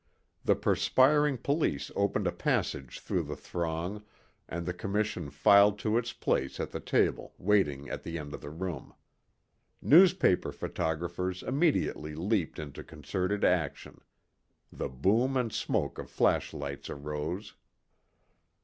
The 0.43 0.55
perspiring 0.55 1.37
police 1.37 1.91
opened 1.95 2.25
a 2.25 2.31
passage 2.31 2.99
through 2.99 3.21
the 3.21 3.35
throng 3.35 4.03
and 4.49 4.65
the 4.65 4.73
commission 4.73 5.29
filed 5.29 5.77
to 5.77 5.95
its 5.95 6.11
place 6.11 6.59
at 6.59 6.71
the 6.71 6.79
table 6.79 7.35
waiting 7.37 7.87
at 7.87 8.01
the 8.01 8.17
end 8.17 8.33
of 8.33 8.41
the 8.41 8.49
room. 8.49 8.95
Newspaper 9.79 10.51
photographers 10.51 11.43
immediately 11.43 12.15
leaped 12.15 12.57
into 12.57 12.83
concerted 12.83 13.43
action. 13.43 14.01
The 14.71 14.89
boom 14.89 15.37
and 15.37 15.53
smoke 15.53 15.99
of 15.99 16.09
flashlights 16.09 16.89
arose. 16.89 17.53